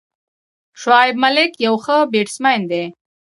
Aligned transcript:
شعیب 0.81 1.15
ملک 1.23 1.51
یو 1.65 1.75
ښه 1.83 1.97
بیټسمېن 2.11 2.61
دئ. 2.71 2.85